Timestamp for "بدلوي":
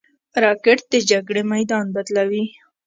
1.95-2.45